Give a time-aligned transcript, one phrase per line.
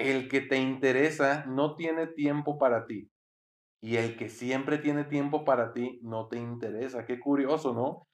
[0.00, 3.10] El que te interesa no tiene tiempo para ti.
[3.82, 7.04] Y el que siempre tiene tiempo para ti no te interesa.
[7.04, 8.06] Qué curioso, ¿no?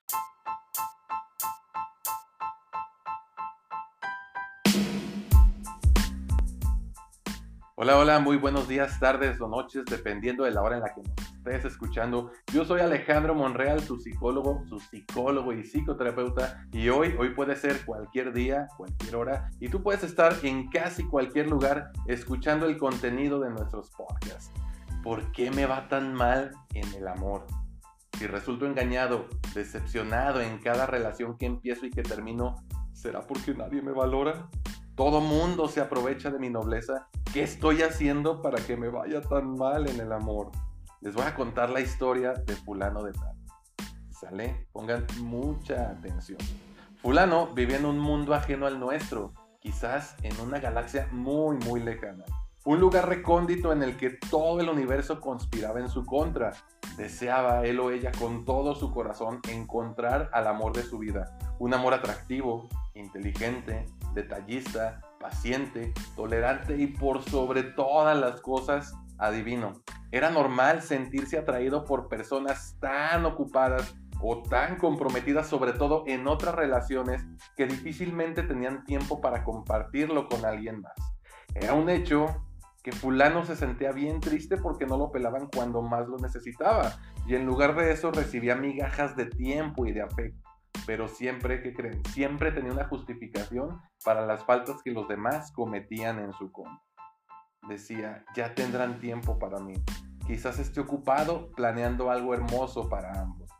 [7.76, 11.02] Hola, hola, muy buenos días, tardes o noches, dependiendo de la hora en la que
[11.02, 12.30] nos estés escuchando.
[12.52, 16.66] Yo soy Alejandro Monreal, tu psicólogo, su psicólogo y psicoterapeuta.
[16.72, 21.04] Y hoy, hoy puede ser cualquier día, cualquier hora, y tú puedes estar en casi
[21.04, 24.50] cualquier lugar escuchando el contenido de nuestros podcasts.
[25.02, 27.46] ¿Por qué me va tan mal en el amor?
[28.18, 32.56] Si resulto engañado, decepcionado en cada relación que empiezo y que termino,
[32.92, 34.48] ¿será porque nadie me valora?
[34.96, 37.08] Todo mundo se aprovecha de mi nobleza.
[37.32, 40.50] ¿Qué estoy haciendo para que me vaya tan mal en el amor?
[41.00, 43.36] Les voy a contar la historia de fulano de tal.
[44.10, 44.66] ¿Sale?
[44.72, 46.38] Pongan mucha atención.
[47.02, 52.24] Fulano vivía en un mundo ajeno al nuestro, quizás en una galaxia muy, muy lejana.
[52.64, 56.52] Un lugar recóndito en el que todo el universo conspiraba en su contra.
[56.96, 61.38] Deseaba él o ella con todo su corazón encontrar al amor de su vida.
[61.58, 69.74] Un amor atractivo, inteligente, detallista, paciente, tolerante y por sobre todas las cosas, adivino.
[70.10, 76.54] Era normal sentirse atraído por personas tan ocupadas o tan comprometidas, sobre todo en otras
[76.54, 77.24] relaciones,
[77.56, 80.94] que difícilmente tenían tiempo para compartirlo con alguien más.
[81.54, 82.26] Era un hecho
[82.82, 86.92] que fulano se sentía bien triste porque no lo pelaban cuando más lo necesitaba,
[87.26, 90.46] y en lugar de eso recibía migajas de tiempo y de afecto
[90.86, 92.04] pero siempre, que creen?
[92.06, 96.85] Siempre tenía una justificación para las faltas que los demás cometían en su contra.
[97.68, 99.74] Decía, ya tendrán tiempo para mí.
[100.26, 103.50] Quizás esté ocupado planeando algo hermoso para ambos.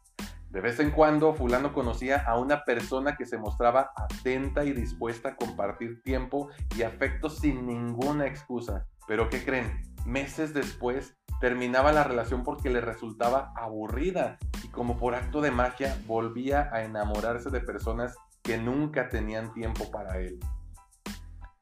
[0.51, 5.31] De vez en cuando, fulano conocía a una persona que se mostraba atenta y dispuesta
[5.31, 8.87] a compartir tiempo y afecto sin ninguna excusa.
[9.07, 9.83] Pero ¿qué creen?
[10.07, 15.99] Meses después terminaba la relación porque le resultaba aburrida y como por acto de magia
[16.07, 20.39] volvía a enamorarse de personas que nunca tenían tiempo para él.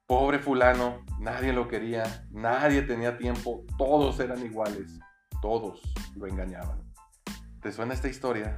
[0.07, 5.01] Pobre fulano, nadie lo quería, nadie tenía tiempo, todos eran iguales,
[5.41, 5.81] todos
[6.15, 6.83] lo engañaban.
[7.63, 8.55] ¿Te suena esta historia?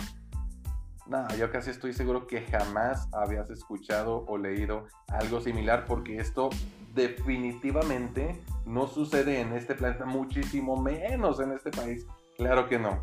[1.07, 6.51] No, yo casi estoy seguro que jamás habías escuchado o leído algo similar porque esto
[6.97, 12.05] definitivamente no sucede en este planeta, muchísimo menos en este país.
[12.37, 12.99] Claro que no.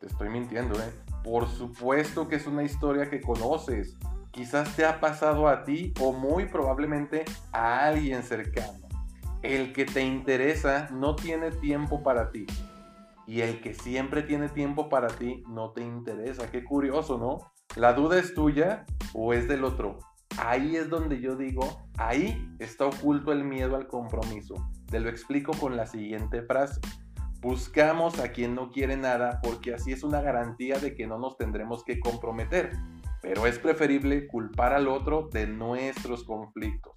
[0.00, 0.90] Te estoy mintiendo, ¿eh?
[1.22, 3.94] Por supuesto que es una historia que conoces.
[4.36, 8.86] Quizás te ha pasado a ti o muy probablemente a alguien cercano.
[9.40, 12.44] El que te interesa no tiene tiempo para ti.
[13.26, 16.50] Y el que siempre tiene tiempo para ti no te interesa.
[16.50, 17.50] Qué curioso, ¿no?
[17.76, 20.00] La duda es tuya o es del otro.
[20.36, 24.54] Ahí es donde yo digo, ahí está oculto el miedo al compromiso.
[24.90, 26.78] Te lo explico con la siguiente frase.
[27.40, 31.38] Buscamos a quien no quiere nada porque así es una garantía de que no nos
[31.38, 32.72] tendremos que comprometer.
[33.22, 36.94] Pero es preferible culpar al otro de nuestros conflictos.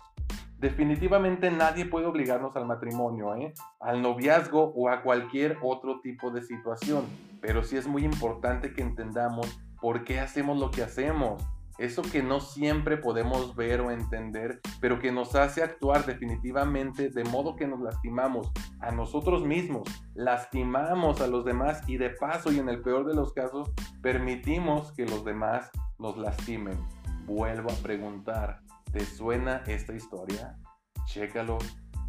[0.58, 3.54] Definitivamente nadie puede obligarnos al matrimonio, ¿eh?
[3.80, 7.06] al noviazgo o a cualquier otro tipo de situación.
[7.42, 11.42] Pero sí es muy importante que entendamos por qué hacemos lo que hacemos
[11.80, 17.24] eso que no siempre podemos ver o entender, pero que nos hace actuar definitivamente de
[17.24, 18.52] modo que nos lastimamos
[18.82, 23.16] a nosotros mismos, lastimamos a los demás y de paso y en el peor de
[23.16, 26.80] los casos permitimos que los demás nos lastimen.
[27.26, 28.62] Vuelvo a preguntar,
[28.92, 30.58] ¿te suena esta historia?
[31.06, 31.60] Chécalo,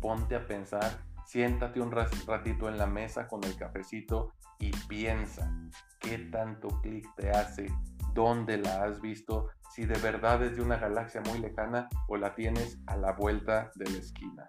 [0.01, 5.53] ponte a pensar, siéntate un ratito en la mesa con el cafecito y piensa
[6.01, 7.67] qué tanto clic te hace
[8.15, 12.35] dónde la has visto, si de verdad es de una galaxia muy lejana o la
[12.35, 14.49] tienes a la vuelta de la esquina.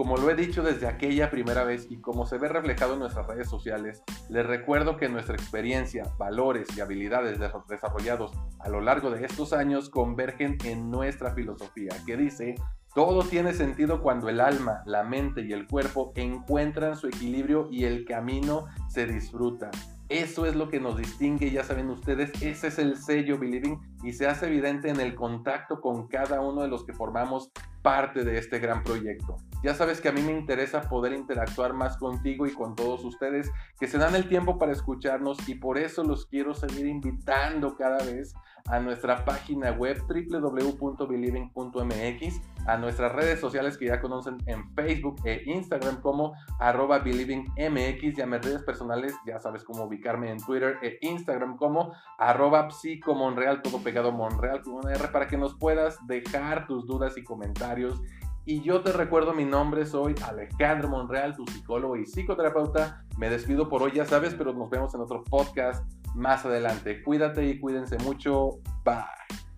[0.00, 3.26] Como lo he dicho desde aquella primera vez y como se ve reflejado en nuestras
[3.26, 7.38] redes sociales, les recuerdo que nuestra experiencia, valores y habilidades
[7.68, 12.54] desarrollados a lo largo de estos años convergen en nuestra filosofía, que dice,
[12.94, 17.84] todo tiene sentido cuando el alma, la mente y el cuerpo encuentran su equilibrio y
[17.84, 19.70] el camino se disfruta.
[20.08, 24.14] Eso es lo que nos distingue, ya saben ustedes, ese es el sello Believing y
[24.14, 27.52] se hace evidente en el contacto con cada uno de los que formamos
[27.82, 29.36] parte de este gran proyecto.
[29.62, 33.50] Ya sabes que a mí me interesa poder interactuar más contigo y con todos ustedes
[33.78, 38.02] que se dan el tiempo para escucharnos y por eso los quiero seguir invitando cada
[38.04, 38.34] vez
[38.68, 45.42] a nuestra página web www.believing.mx, a nuestras redes sociales que ya conocen en Facebook e
[45.46, 50.78] Instagram como arroba believingmx y a mis redes personales ya sabes cómo ubicarme en Twitter
[50.82, 56.66] e Instagram como arroba psicomonreal, todo pegado Monreal con R para que nos puedas dejar
[56.66, 58.00] tus dudas y comentarios
[58.50, 63.04] Y yo te recuerdo mi nombre, soy Alejandro Monreal, tu psicólogo y psicoterapeuta.
[63.16, 67.00] Me despido por hoy, ya sabes, pero nos vemos en otro podcast más adelante.
[67.04, 68.58] Cuídate y cuídense mucho.
[68.84, 69.49] Bye.